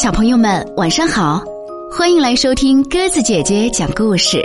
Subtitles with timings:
[0.00, 1.42] 小朋友们，晚上好！
[1.90, 4.40] 欢迎来收听鸽子姐姐讲故事。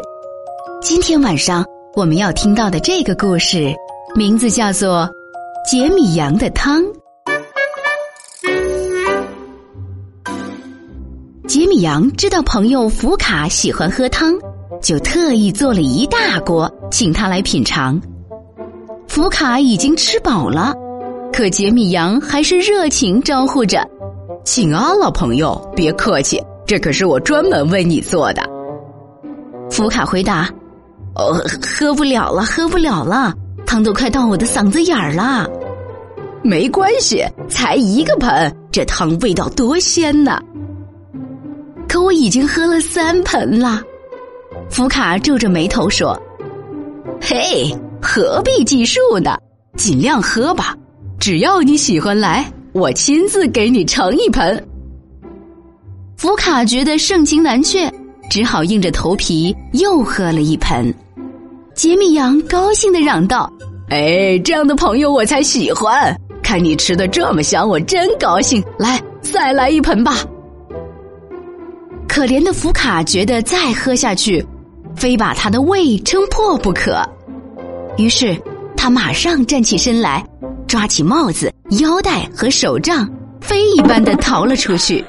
[0.82, 1.64] 今天晚上
[1.94, 3.72] 我们要听到的这个故事，
[4.16, 5.08] 名字叫做
[5.70, 6.82] 《杰米羊的汤》。
[11.48, 14.34] 杰米羊知道朋友福卡喜欢喝汤，
[14.82, 18.02] 就特意做了一大锅，请他来品尝。
[19.08, 20.74] 福卡已经吃饱了，
[21.32, 23.88] 可杰米羊还是热情招呼着。
[24.44, 28.44] 请安，老朋友，别客气，这可是我专门为你做的。
[29.72, 30.50] 福卡回答
[31.16, 31.34] ：“呃，
[31.66, 33.34] 喝不了了，喝不了了，
[33.66, 35.50] 汤都快到我的嗓子眼儿了。”
[36.44, 40.42] 没关系，才一个盆，这汤味道多鲜呐！
[41.88, 43.82] 可我已经喝了三盆了。
[44.70, 46.22] 福卡皱着眉头说
[47.22, 49.38] ：“嘿，何必计数呢？
[49.78, 50.76] 尽量喝吧，
[51.18, 54.68] 只要你喜欢来。”我亲自给你盛一盆。
[56.18, 57.92] 福卡觉得盛情难却，
[58.32, 60.92] 只好硬着头皮又喝了一盆。
[61.76, 63.52] 杰米羊高兴的嚷道
[63.90, 66.16] ：“哎，这样的朋友我才喜欢！
[66.42, 68.64] 看你吃的这么香，我真高兴。
[68.80, 70.18] 来，再来一盆吧。”
[72.10, 74.44] 可怜的福卡觉得再喝下去，
[74.96, 77.02] 非把他的胃撑破不可。
[77.98, 78.36] 于是
[78.76, 80.26] 他马上站起身来。
[80.74, 83.08] 抓起帽子、腰带和手杖，
[83.40, 85.06] 飞一般的逃了出去，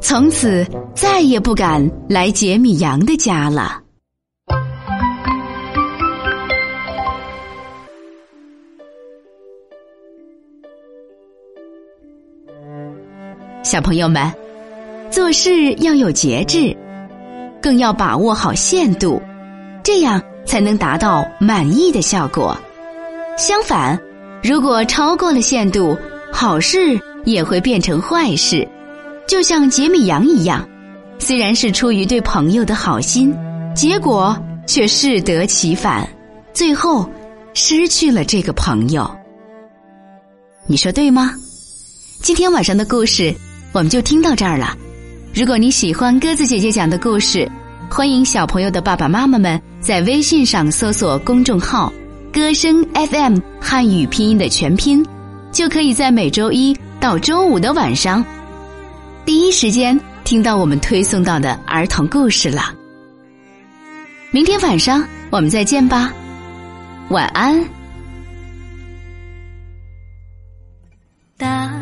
[0.00, 0.64] 从此
[0.94, 3.82] 再也不敢来杰米羊的家了。
[13.64, 14.32] 小朋友们，
[15.10, 16.72] 做事要有节制，
[17.60, 19.20] 更要把握好限度，
[19.82, 22.56] 这样才能达到满意的效果。
[23.36, 24.00] 相反。
[24.44, 25.96] 如果超过了限度，
[26.30, 28.68] 好事也会变成坏事，
[29.26, 30.68] 就像杰米扬一样，
[31.18, 33.34] 虽然是出于对朋友的好心，
[33.74, 36.06] 结果却适得其反，
[36.52, 37.08] 最后
[37.54, 39.10] 失去了这个朋友。
[40.66, 41.34] 你说对吗？
[42.20, 43.34] 今天晚上的故事
[43.72, 44.76] 我们就听到这儿了。
[45.34, 47.50] 如果你喜欢鸽子姐姐讲的故事，
[47.88, 51.90] 欢迎小朋友的爸爸妈妈们在微信上搜索公众号。
[52.34, 55.06] 歌声 FM 汉语拼音的全拼，
[55.52, 58.24] 就可以在每周一到周五的晚上，
[59.24, 62.74] 第一时间听到我们推送到的儿童故事了。
[64.32, 66.12] 明天晚上我们再见吧，
[67.10, 67.64] 晚安。
[71.36, 71.72] 当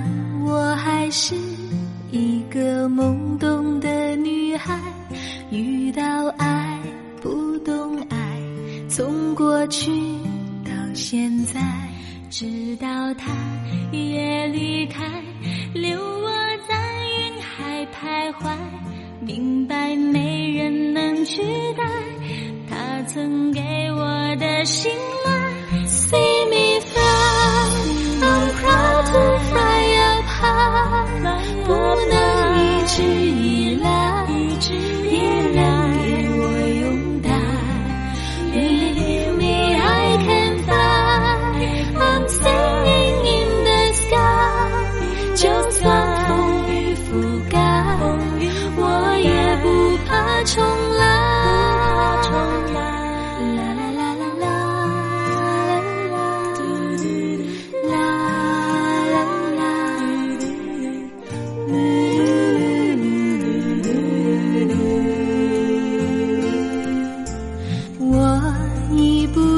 [0.45, 1.35] 我还是
[2.11, 4.79] 一个懵懂的女孩，
[5.51, 6.79] 遇到爱
[7.23, 8.39] 不懂爱，
[8.87, 9.91] 从过去。
[11.13, 11.61] 现在
[12.31, 13.31] 直到他
[13.93, 15.05] 也离开，
[15.75, 16.31] 留我
[16.67, 16.75] 在
[17.05, 18.57] 云海徘徊，
[19.21, 21.43] 明白没人能取
[21.77, 21.85] 代
[22.67, 23.61] 他曾给
[23.93, 24.91] 我的信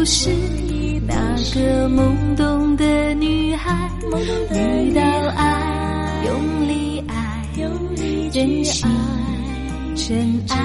[0.07, 0.31] 是
[1.07, 1.15] 那
[1.55, 3.89] 个懵懂的女孩，
[4.53, 5.01] 遇到
[5.35, 7.49] 爱，用力爱，
[8.31, 8.87] 真心
[9.97, 10.57] 真爱，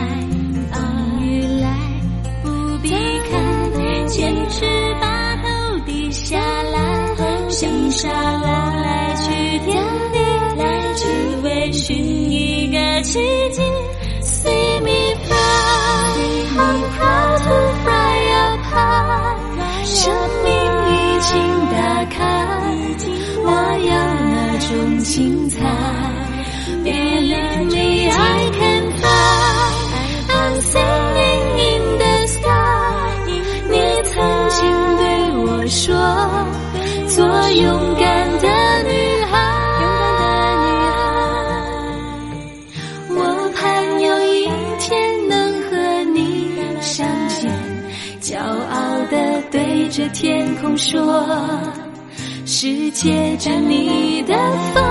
[0.74, 1.78] 风雨来
[2.44, 2.50] 不
[2.84, 4.66] 必开，坚持
[5.00, 9.82] 把头低下来，像沙浪来去天
[10.12, 10.20] 地，
[10.98, 11.06] 只
[11.44, 13.20] 为寻一个奇
[13.52, 13.62] 迹。
[25.04, 25.60] 精彩。
[26.84, 29.10] Believe me, I can fly.
[30.30, 32.48] I'm singing in the sky.
[33.70, 33.76] 你
[34.06, 34.14] 曾
[34.50, 34.58] 经
[34.98, 35.04] 对
[35.38, 35.96] 我说，
[37.08, 37.18] 做
[37.52, 37.68] 勇
[38.00, 38.08] 敢
[38.40, 38.48] 的
[38.88, 38.92] 女
[39.26, 39.32] 孩。
[43.10, 43.18] 我
[43.56, 43.60] 盼
[44.02, 44.48] 有一
[44.80, 45.70] 天能和
[46.14, 46.18] 你
[46.82, 47.52] 相见，
[48.22, 48.78] 骄傲
[49.12, 49.16] 的
[49.52, 51.26] 对着天空说，
[52.46, 54.36] 是借着你的
[54.74, 54.84] 风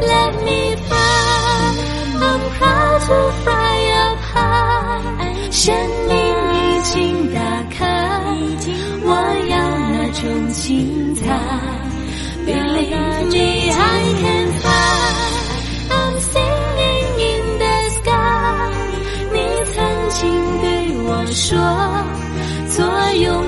[0.00, 1.72] Let me fly,
[2.20, 5.50] I'm proud to fly up high。
[5.50, 5.74] 生
[6.08, 6.14] 命
[6.52, 6.94] 已经
[7.34, 7.40] 打
[7.70, 7.84] 开，
[9.04, 9.08] 我
[9.48, 9.54] 要
[9.90, 10.22] 那种
[10.52, 11.22] 精彩。
[12.44, 13.74] Believe me, I
[14.20, 14.70] can fly,
[15.90, 18.70] I'm singing in the sky。
[19.32, 19.34] 你
[19.74, 19.76] 曾
[20.10, 20.20] 经
[20.60, 20.64] 对
[21.04, 21.56] 我说，
[22.68, 22.76] 做
[23.14, 23.45] 勇。